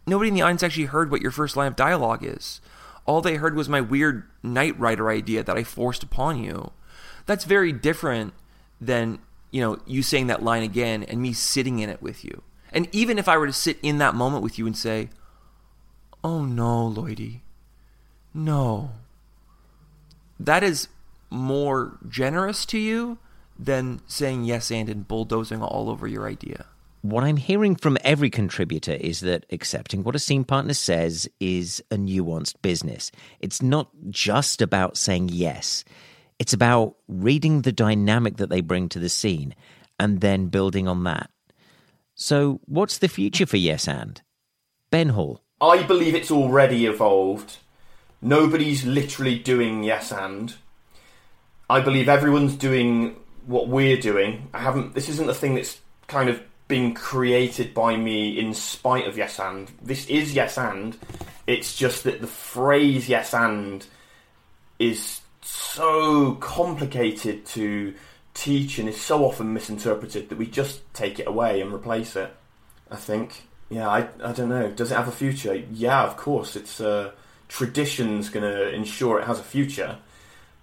nobody 0.07 0.29
in 0.29 0.35
the 0.35 0.43
audience 0.43 0.62
actually 0.62 0.87
heard 0.87 1.11
what 1.11 1.23
your 1.23 1.31
first 1.31 1.57
line 1.57 1.69
of 1.69 1.76
dialogue 1.76 2.25
is. 2.25 2.61
All 3.07 3.21
they 3.21 3.37
heard 3.37 3.55
was 3.55 3.69
my 3.69 3.81
weird 3.81 4.25
Knight 4.43 4.79
Rider 4.79 5.11
idea 5.11 5.43
that 5.43 5.57
I 5.57 5.64
forced 5.64 6.03
upon 6.03 6.43
you. 6.43 6.73
That's 7.26 7.45
very 7.45 7.73
different 7.73 8.35
than 8.81 9.19
you 9.50 9.61
know 9.61 9.79
you 9.87 10.03
saying 10.03 10.26
that 10.29 10.43
line 10.43 10.62
again 10.62 11.03
and 11.05 11.21
me 11.21 11.33
sitting 11.33 11.79
in 11.79 11.91
it 11.91 12.03
with 12.03 12.25
you. 12.25 12.43
And 12.73 12.88
even 12.93 13.19
if 13.19 13.29
I 13.29 13.37
were 13.37 13.47
to 13.47 13.53
sit 13.53 13.79
in 13.83 13.99
that 13.99 14.14
moment 14.14 14.43
with 14.43 14.59
you 14.59 14.67
and 14.67 14.76
say, 14.76 15.11
"Oh 16.23 16.45
no, 16.45 16.93
Lloydie, 16.95 17.41
no," 18.33 18.91
that 20.41 20.62
is 20.62 20.88
more 21.31 21.99
generous 22.09 22.64
to 22.67 22.79
you 22.79 23.19
than 23.59 24.00
saying 24.07 24.45
yes 24.45 24.71
and 24.71 24.88
and 24.88 25.07
bulldozing 25.07 25.62
all 25.62 25.88
over 25.88 26.07
your 26.07 26.26
idea 26.26 26.67
what 27.05 27.23
I'm 27.23 27.37
hearing 27.37 27.77
from 27.77 27.99
every 28.03 28.31
contributor 28.31 28.95
is 28.95 29.21
that 29.21 29.45
accepting 29.53 30.03
what 30.03 30.17
a 30.17 30.19
scene 30.19 30.43
partner 30.43 30.73
says 30.73 31.29
is 31.39 31.85
a 31.91 31.97
nuanced 31.97 32.55
business. 32.63 33.13
It's 33.41 33.61
not 33.61 33.91
just 34.09 34.63
about 34.63 34.97
saying 34.97 35.29
yes, 35.31 35.85
it's 36.39 36.55
about 36.55 36.97
reading 37.07 37.61
the 37.61 37.73
dynamic 37.73 38.39
that 38.39 38.49
they 38.49 38.63
bring 38.63 38.89
to 38.89 38.99
the 38.99 39.11
scene 39.11 39.55
and 40.01 40.23
then 40.23 40.47
building 40.47 40.89
on 40.89 41.05
that. 41.05 41.29
So, 42.15 42.63
what's 42.65 42.97
the 42.97 43.09
future 43.09 43.45
for 43.45 43.59
Yes 43.59 43.87
and? 43.87 44.23
Ben 44.91 45.11
Hall. 45.11 45.43
I 45.61 45.83
believe 45.83 46.15
it's 46.15 46.31
already 46.31 46.87
evolved. 46.87 47.59
Nobody's 48.23 48.87
literally 48.87 49.39
doing 49.39 49.83
Yes 49.83 50.11
and. 50.11 50.55
I 51.69 51.81
believe 51.81 52.09
everyone's 52.09 52.57
doing 52.57 53.17
what 53.45 53.69
we're 53.69 54.01
doing. 54.01 54.49
I 54.55 54.61
haven't. 54.61 54.95
This 54.95 55.11
isn't 55.11 55.27
the 55.27 55.35
thing 55.35 55.55
that's 55.55 55.81
kind 56.07 56.31
of 56.31 56.43
been 56.68 56.94
created 56.94 57.75
by 57.75 57.97
me 57.97 58.38
in 58.38 58.54
spite 58.54 59.06
of 59.06 59.16
yes 59.16 59.38
and. 59.38 59.71
This 59.83 60.06
is 60.06 60.35
yes 60.35 60.59
and. 60.59 60.97
It's 61.47 61.76
just 61.76 62.04
that 62.04 62.21
the 62.21 62.26
phrase 62.26 63.09
yes 63.09 63.35
and 63.35 63.87
is 64.78 65.21
so 65.42 66.35
complicated 66.37 67.44
to 67.47 67.94
teach 68.33 68.78
and 68.78 68.88
is 68.88 69.00
so 69.00 69.25
often 69.25 69.52
misinterpreted 69.52 70.28
that 70.28 70.38
we 70.38 70.47
just 70.47 70.83
take 70.94 71.18
it 71.18 71.28
away 71.28 71.61
and 71.61 71.73
replace 71.73 72.16
it. 72.16 72.35
I 72.90 72.97
think. 72.97 73.42
Yeah, 73.71 73.88
I, 73.88 74.09
I 74.23 74.33
don't 74.33 74.49
know. 74.49 74.71
Does 74.71 74.90
it 74.90 74.97
have 74.97 75.09
a 75.09 75.12
future? 75.12 75.54
Yeah, 75.73 76.04
of 76.04 76.16
course. 76.16 76.56
It's 76.56 76.80
uh, 76.80 77.12
tradition's 77.49 78.28
going 78.28 78.44
to 78.44 78.71
ensure 78.71 79.18
it 79.18 79.26
has 79.26 79.40
a 79.40 79.44
future. 79.44 79.99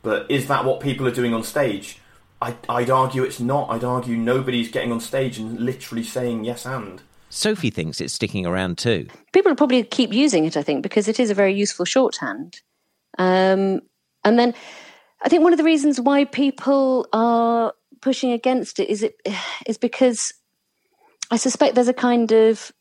But 0.03 0.29
is 0.31 0.47
that 0.47 0.65
what 0.65 0.79
people 0.79 1.07
are 1.07 1.11
doing 1.11 1.33
on 1.33 1.43
stage? 1.43 1.99
I, 2.41 2.55
I'd 2.69 2.89
argue 2.89 3.23
it's 3.23 3.39
not. 3.39 3.69
I'd 3.69 3.83
argue 3.83 4.17
nobody's 4.17 4.69
getting 4.69 4.91
on 4.91 4.99
stage 4.99 5.37
and 5.37 5.59
literally 5.59 6.03
saying 6.03 6.43
yes 6.43 6.65
and. 6.65 7.01
Sophie 7.29 7.69
thinks 7.69 8.01
it's 8.01 8.13
sticking 8.13 8.45
around 8.45 8.77
too. 8.77 9.07
People 9.31 9.51
will 9.51 9.55
probably 9.55 9.83
keep 9.83 10.11
using 10.11 10.45
it, 10.45 10.57
I 10.57 10.63
think, 10.63 10.83
because 10.83 11.07
it 11.07 11.19
is 11.19 11.29
a 11.29 11.33
very 11.33 11.53
useful 11.53 11.85
shorthand. 11.85 12.61
Um, 13.17 13.81
and 14.23 14.37
then 14.37 14.53
I 15.21 15.29
think 15.29 15.43
one 15.43 15.53
of 15.53 15.57
the 15.57 15.63
reasons 15.63 15.99
why 15.99 16.25
people 16.25 17.07
are 17.13 17.73
pushing 18.01 18.31
against 18.31 18.79
it 18.79 18.89
is 18.89 19.03
it 19.03 19.15
is 19.67 19.77
because 19.77 20.33
I 21.29 21.37
suspect 21.37 21.75
there's 21.75 21.87
a 21.87 21.93
kind 21.93 22.31
of 22.31 22.71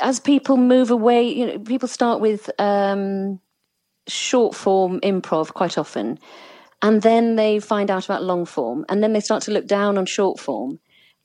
as 0.00 0.20
people 0.20 0.56
move 0.56 0.90
away, 0.90 1.22
you 1.28 1.46
know, 1.46 1.58
people 1.58 1.88
start 1.88 2.20
with 2.20 2.50
um, 2.58 3.40
short 4.06 4.54
form 4.54 5.00
improv 5.00 5.52
quite 5.52 5.78
often, 5.78 6.18
and 6.80 7.02
then 7.02 7.36
they 7.36 7.58
find 7.58 7.90
out 7.90 8.04
about 8.04 8.22
long 8.22 8.44
form 8.44 8.84
and 8.88 9.02
then 9.02 9.12
they 9.12 9.20
start 9.20 9.42
to 9.42 9.50
look 9.50 9.66
down 9.66 9.98
on 9.98 10.06
short 10.06 10.38
form 10.38 10.78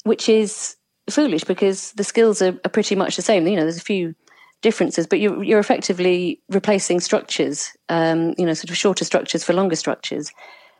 which 0.03 0.29
is 0.29 0.75
foolish 1.09 1.43
because 1.43 1.91
the 1.93 2.03
skills 2.03 2.41
are, 2.41 2.57
are 2.63 2.69
pretty 2.69 2.95
much 2.95 3.15
the 3.15 3.21
same. 3.21 3.47
You 3.47 3.55
know, 3.55 3.63
there's 3.63 3.77
a 3.77 3.81
few 3.81 4.15
differences, 4.61 5.07
but 5.07 5.19
you're, 5.19 5.43
you're 5.43 5.59
effectively 5.59 6.41
replacing 6.49 6.99
structures, 6.99 7.69
um, 7.89 8.33
you 8.37 8.45
know, 8.45 8.53
sort 8.53 8.69
of 8.69 8.77
shorter 8.77 9.03
structures 9.03 9.43
for 9.43 9.53
longer 9.53 9.75
structures. 9.75 10.31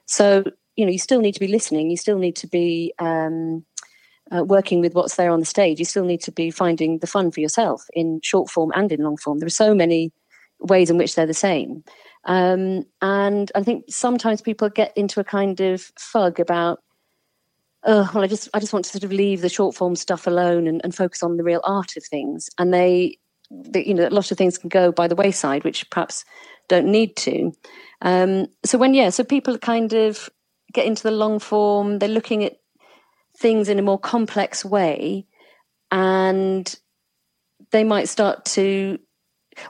So, 0.06 0.44
you 0.76 0.86
know, 0.86 0.92
you 0.92 1.00
still 1.00 1.20
need 1.20 1.34
to 1.34 1.40
be 1.40 1.48
listening. 1.48 1.90
You 1.90 1.98
still 1.98 2.18
need 2.18 2.36
to 2.38 2.48
be 2.48 2.94
um, 3.00 3.66
uh, 4.32 4.44
working 4.44 4.80
with 4.80 4.94
what's 4.94 5.16
there 5.16 5.32
on 5.32 5.40
the 5.40 5.46
stage. 5.46 5.80
You 5.80 5.86
still 5.86 6.06
need 6.06 6.22
to 6.22 6.32
be 6.32 6.50
finding 6.52 7.00
the 7.00 7.08
fun 7.08 7.32
for 7.32 7.42
yourself 7.42 7.84
in 7.94 8.20
short 8.24 8.50
form 8.50 8.72
and 8.76 8.92
in 8.92 9.02
long 9.02 9.18
form. 9.18 9.40
There 9.40 9.48
are 9.48 9.50
so 9.50 9.76
many 9.76 10.12
ways 10.60 10.90
in 10.90 10.98
which 10.98 11.16
they're 11.16 11.26
the 11.26 11.34
same. 11.34 11.84
Um, 12.26 12.86
and 13.02 13.52
I 13.54 13.64
think 13.64 13.86
sometimes 13.90 14.42
people 14.42 14.70
get 14.70 14.96
into 14.96 15.20
a 15.20 15.26
kind 15.26 15.60
of 15.60 15.92
fug 15.98 16.40
about, 16.40 16.80
oh, 17.84 18.10
well, 18.14 18.24
I 18.24 18.28
just 18.28 18.50
I 18.54 18.60
just 18.60 18.74
want 18.74 18.86
to 18.86 18.92
sort 18.92 19.04
of 19.04 19.12
leave 19.12 19.42
the 19.42 19.50
short 19.50 19.76
form 19.76 19.96
stuff 19.96 20.26
alone 20.28 20.68
and, 20.68 20.82
and 20.84 20.96
focus 20.96 21.22
on 21.22 21.38
the 21.38 21.44
real 21.44 21.62
art 21.64 21.98
of 21.98 22.04
things. 22.06 22.50
And 22.58 22.74
they, 22.74 23.18
they, 23.52 23.84
you 23.86 23.94
know, 23.94 24.08
a 24.08 24.10
lot 24.10 24.32
of 24.32 24.38
things 24.38 24.58
can 24.58 24.70
go 24.70 24.92
by 24.92 25.08
the 25.08 25.16
wayside, 25.16 25.64
which 25.64 25.90
perhaps 25.90 26.24
don't 26.70 26.88
need 26.88 27.16
to. 27.18 27.52
Um, 28.02 28.48
so 28.64 28.78
when 28.78 28.94
yeah, 28.94 29.10
so 29.10 29.24
people 29.24 29.58
kind 29.58 29.94
of 29.94 30.30
get 30.72 30.86
into 30.86 31.04
the 31.04 31.12
long 31.12 31.40
form, 31.40 32.00
they're 32.00 32.10
looking 32.10 32.44
at 32.44 32.58
things 33.38 33.68
in 33.68 33.80
a 33.80 33.84
more 33.84 34.00
complex 34.00 34.64
way, 34.64 35.26
and 35.92 36.74
they 37.72 37.84
might 37.84 38.10
start 38.10 38.46
to 38.46 39.00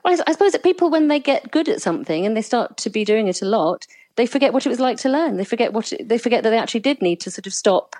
well, 0.03 0.19
I, 0.25 0.31
suppose 0.31 0.51
that 0.51 0.63
people, 0.63 0.89
when 0.89 1.07
they 1.07 1.19
get 1.19 1.51
good 1.51 1.69
at 1.69 1.81
something 1.81 2.25
and 2.25 2.35
they 2.35 2.41
start 2.41 2.77
to 2.77 2.89
be 2.89 3.05
doing 3.05 3.27
it 3.27 3.41
a 3.41 3.45
lot, 3.45 3.87
they 4.15 4.25
forget 4.25 4.53
what 4.53 4.65
it 4.65 4.69
was 4.69 4.79
like 4.79 4.97
to 4.99 5.09
learn. 5.09 5.37
They 5.37 5.45
forget 5.45 5.73
what 5.73 5.91
they 5.99 6.17
forget 6.17 6.43
that 6.43 6.49
they 6.49 6.57
actually 6.57 6.81
did 6.81 7.01
need 7.01 7.19
to 7.21 7.31
sort 7.31 7.47
of 7.47 7.53
stop 7.53 7.95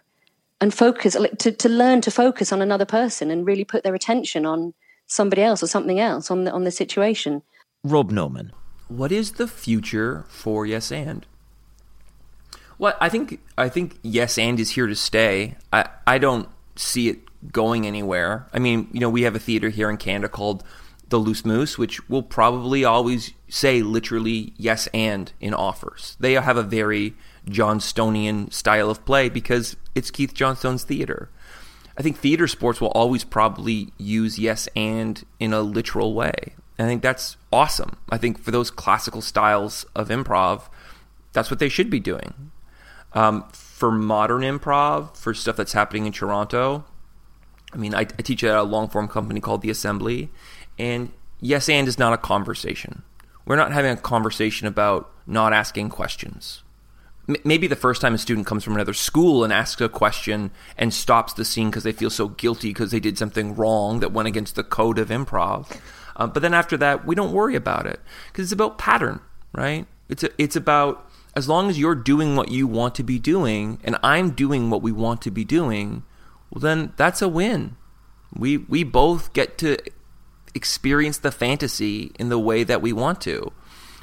and 0.62 0.74
focus, 0.74 1.18
to 1.40 1.52
to 1.52 1.70
learn 1.70 2.02
to 2.02 2.12
focus 2.12 2.52
on 2.52 2.62
another 2.62 2.86
person 2.86 3.32
and 3.32 3.48
really 3.48 3.66
put 3.66 3.84
their 3.84 3.96
attention 3.96 4.46
on 4.46 4.74
somebody 5.08 5.42
else 5.42 5.64
or 5.64 5.68
something 5.68 6.00
else 6.00 6.30
on 6.30 6.44
the 6.44 6.52
on 6.52 6.64
the 6.64 6.72
situation. 6.72 7.42
Rob 7.84 8.12
Norman, 8.12 8.54
what 8.88 9.12
is 9.12 9.34
the 9.34 9.48
future 9.48 10.26
for 10.30 10.66
Yes 10.66 10.92
and? 10.92 11.26
Well, 12.78 12.96
I 13.00 13.10
think 13.10 13.40
I 13.58 13.70
think 13.70 13.98
Yes 14.04 14.38
and 14.38 14.60
is 14.60 14.72
here 14.72 14.88
to 14.88 14.96
stay. 14.96 15.56
I 15.72 15.88
I 16.06 16.18
don't 16.18 16.48
see 16.76 17.10
it 17.10 17.20
going 17.52 17.86
anywhere. 17.86 18.48
I 18.54 18.60
mean, 18.60 18.88
you 18.92 19.00
know, 19.00 19.10
we 19.10 19.24
have 19.24 19.36
a 19.36 19.40
theater 19.40 19.70
here 19.70 19.90
in 19.90 19.98
Canada 19.98 20.30
called 20.30 20.64
the 21.14 21.20
Loose 21.20 21.46
Moose, 21.46 21.78
which 21.78 22.10
will 22.10 22.24
probably 22.24 22.84
always 22.84 23.34
say 23.48 23.84
literally 23.84 24.52
yes 24.58 24.88
and 24.96 25.32
in 25.40 25.54
offers. 25.54 26.18
They 26.20 26.34
have 26.34 26.58
a 26.58 26.64
very 26.64 27.14
Johnstonian 27.48 28.52
style 28.52 28.90
of 28.90 29.06
play 29.06 29.30
because 29.30 29.78
it's 29.94 30.10
Keith 30.10 30.34
Johnstone's 30.34 30.84
theater. 30.84 31.30
I 31.96 32.02
think 32.02 32.18
theater 32.18 32.48
sports 32.48 32.82
will 32.82 32.90
always 32.90 33.24
probably 33.24 33.94
use 34.00 34.40
yes 34.40 34.68
and 34.76 35.24
in 35.40 35.54
a 35.54 35.62
literal 35.62 36.16
way. 36.16 36.56
I 36.80 36.86
think 36.86 37.04
that's 37.04 37.38
awesome. 37.52 37.98
I 38.10 38.18
think 38.18 38.40
for 38.40 38.50
those 38.50 38.72
classical 38.72 39.22
styles 39.22 39.86
of 39.96 40.10
improv, 40.10 40.64
that's 41.32 41.52
what 41.52 41.60
they 41.60 41.70
should 41.70 41.92
be 41.92 42.00
doing. 42.00 42.52
Um, 43.14 43.48
for 43.52 43.92
modern 43.92 44.42
improv, 44.42 45.16
for 45.16 45.36
stuff 45.36 45.58
that's 45.58 45.74
happening 45.74 46.08
in 46.08 46.12
Toronto, 46.12 46.86
I 47.72 47.78
mean, 47.78 47.94
I, 47.94 48.02
I 48.02 48.22
teach 48.24 48.44
at 48.44 48.56
a 48.56 48.64
long 48.64 48.88
form 48.90 49.08
company 49.08 49.40
called 49.40 49.62
The 49.62 49.70
Assembly, 49.70 50.32
and 50.78 51.12
yes 51.40 51.70
and 51.70 51.88
is 51.88 52.00
not 52.00 52.14
a 52.14 52.18
conversation. 52.18 53.04
We're 53.46 53.56
not 53.56 53.74
having 53.74 53.92
a 53.92 53.98
conversation 53.98 54.68
about 54.68 55.12
not 55.28 55.54
asking 55.54 55.90
questions. 55.90 56.64
M- 57.28 57.36
maybe 57.44 57.68
the 57.68 57.76
first 57.76 58.02
time 58.02 58.14
a 58.14 58.18
student 58.18 58.48
comes 58.48 58.64
from 58.64 58.76
another 58.76 58.94
school 58.94 59.44
and 59.44 59.52
asks 59.52 59.82
a 59.82 59.90
question 59.90 60.52
and 60.78 60.94
stops 60.94 61.34
the 61.34 61.46
scene 61.46 61.70
because 61.70 61.84
they 61.84 61.92
feel 61.92 62.10
so 62.10 62.30
guilty 62.30 62.70
because 62.70 62.92
they 62.92 63.00
did 63.00 63.18
something 63.18 63.56
wrong 63.56 64.00
that 64.00 64.12
went 64.12 64.28
against 64.28 64.56
the 64.56 64.64
code 64.64 65.00
of 65.00 65.10
improv. 65.10 65.80
Uh, 66.16 66.28
but 66.28 66.42
then 66.42 66.54
after 66.54 66.78
that, 66.78 67.06
we 67.06 67.16
don't 67.16 67.34
worry 67.34 67.56
about 67.56 67.86
it 67.86 68.00
because 68.28 68.46
it's 68.46 68.54
about 68.54 68.78
pattern, 68.78 69.20
right? 69.54 69.86
It's 70.10 70.24
a, 70.24 70.30
it's 70.38 70.56
about 70.56 71.10
as 71.36 71.50
long 71.50 71.70
as 71.70 71.80
you're 71.80 71.96
doing 71.96 72.36
what 72.36 72.50
you 72.50 72.68
want 72.68 72.96
to 72.96 73.04
be 73.04 73.18
doing 73.20 73.80
and 73.84 73.98
I'm 74.04 74.32
doing 74.32 74.70
what 74.70 74.82
we 74.82 74.92
want 74.92 75.22
to 75.24 75.32
be 75.32 75.44
doing, 75.44 76.04
well 76.52 76.62
then 76.62 76.94
that's 76.98 77.22
a 77.22 77.28
win. 77.28 77.76
We 78.36 78.58
we 78.58 78.84
both 78.84 79.34
get 79.34 79.58
to 79.60 79.78
experience 80.56 81.18
the 81.18 81.32
fantasy 81.32 82.12
in 82.20 82.30
the 82.30 82.40
way 82.40 82.64
that 82.64 82.82
we 82.82 82.94
want 82.94 83.22
to. 83.22 83.52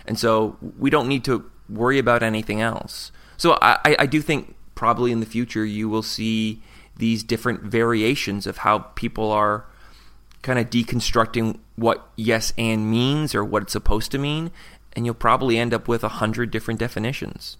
And 0.07 0.19
so 0.19 0.57
we 0.79 0.91
don't 0.91 1.09
need 1.09 1.25
to 1.25 1.51
worry 1.69 1.99
about 1.99 2.23
anything 2.23 2.61
else. 2.61 3.13
So 3.37 3.59
I, 3.63 3.97
I 3.99 4.07
do 4.07 4.21
think 4.21 4.55
probably 4.75 5.13
in 5.13 5.21
the 5.21 5.27
future 5.27 5.65
you 5.65 5.89
will 5.89 6.03
see 6.03 6.63
these 6.97 7.23
different 7.23 7.63
variations 7.63 8.47
of 8.47 8.59
how 8.59 8.79
people 8.79 9.31
are 9.31 9.65
kind 10.43 10.59
of 10.59 10.71
deconstructing 10.71 11.59
what 11.77 12.09
yes 12.17 12.53
and 12.59 12.91
means 12.91 13.35
or 13.35 13.45
what 13.45 13.63
it's 13.63 13.73
supposed 13.73 14.11
to 14.13 14.19
mean. 14.19 14.51
And 14.95 15.07
you'll 15.07 15.15
probably 15.15 15.59
end 15.59 15.73
up 15.73 15.87
with 15.87 16.03
a 16.03 16.09
hundred 16.09 16.51
different 16.51 16.81
definitions. 16.81 17.57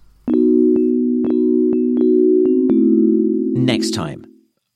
Next 3.55 3.91
time 3.91 4.25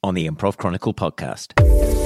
on 0.03 0.13
the 0.13 0.27
Improv 0.27 0.57
Chronicle 0.57 0.93
podcast. 0.93 2.04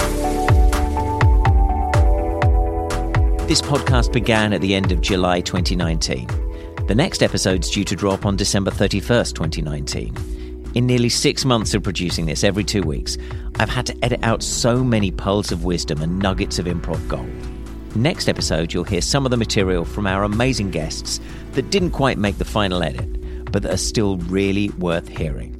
This 3.49 3.63
podcast 3.63 4.13
began 4.13 4.53
at 4.53 4.61
the 4.61 4.75
end 4.75 4.91
of 4.91 5.01
July 5.01 5.41
2019. 5.41 6.27
The 6.85 6.93
next 6.93 7.23
episode's 7.23 7.71
due 7.71 7.83
to 7.83 7.95
drop 7.95 8.23
on 8.23 8.35
December 8.35 8.69
31st, 8.69 9.33
2019. 9.33 10.71
In 10.75 10.85
nearly 10.85 11.09
six 11.09 11.43
months 11.45 11.73
of 11.73 11.81
producing 11.81 12.27
this 12.27 12.43
every 12.43 12.63
two 12.63 12.83
weeks, 12.83 13.17
I've 13.55 13.71
had 13.71 13.87
to 13.87 14.05
edit 14.05 14.19
out 14.21 14.43
so 14.43 14.83
many 14.83 15.09
pearls 15.09 15.51
of 15.51 15.65
wisdom 15.65 15.99
and 16.03 16.19
nuggets 16.19 16.59
of 16.59 16.67
improv 16.67 17.07
gold. 17.07 17.27
Next 17.95 18.29
episode, 18.29 18.71
you'll 18.71 18.83
hear 18.83 19.01
some 19.01 19.25
of 19.25 19.31
the 19.31 19.35
material 19.37 19.83
from 19.83 20.05
our 20.05 20.23
amazing 20.23 20.69
guests 20.69 21.19
that 21.53 21.71
didn't 21.71 21.89
quite 21.89 22.19
make 22.19 22.37
the 22.37 22.45
final 22.45 22.83
edit, 22.83 23.51
but 23.51 23.63
that 23.63 23.73
are 23.73 23.77
still 23.77 24.17
really 24.17 24.69
worth 24.77 25.07
hearing. 25.07 25.55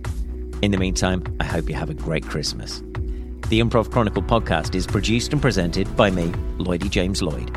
In 0.62 0.70
the 0.70 0.78
meantime, 0.78 1.24
I 1.40 1.46
hope 1.46 1.68
you 1.68 1.74
have 1.74 1.90
a 1.90 1.96
great 1.96 2.28
Christmas. 2.28 2.84
The 3.48 3.60
Improv 3.60 3.90
Chronicle 3.90 4.22
podcast 4.22 4.76
is 4.76 4.86
produced 4.86 5.34
and 5.34 5.42
presented 5.42 5.98
by 5.98 6.12
me, 6.12 6.28
Lloydie 6.60 6.92
James 6.92 7.24
Lloyd 7.24 7.50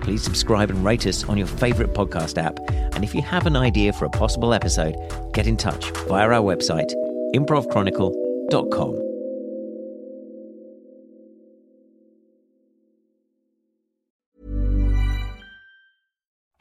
please 0.00 0.22
subscribe 0.22 0.70
and 0.70 0.84
rate 0.84 1.06
us 1.06 1.24
on 1.24 1.38
your 1.38 1.46
favourite 1.46 1.94
podcast 1.94 2.42
app. 2.42 2.58
And 2.94 3.04
if 3.04 3.14
you 3.14 3.22
have 3.22 3.46
an 3.46 3.56
idea 3.56 3.92
for 3.92 4.04
a 4.04 4.10
possible 4.10 4.54
episode, 4.54 4.96
get 5.32 5.46
in 5.46 5.56
touch 5.56 5.90
via 6.08 6.28
our 6.28 6.42
website, 6.42 6.92
improvchronicle.com. 7.34 9.08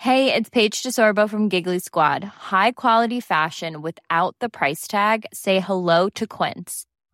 Hey, 0.08 0.34
it's 0.34 0.50
Paige 0.50 0.84
DeSorbo 0.84 1.30
from 1.30 1.50
Giggly 1.50 1.80
Squad. 1.80 2.24
High 2.24 2.72
quality 2.72 3.20
fashion 3.20 3.82
without 3.82 4.36
the 4.40 4.48
price 4.48 4.88
tag? 4.88 5.26
Say 5.34 5.60
hello 5.60 6.08
to 6.12 6.26
Quince. 6.26 6.86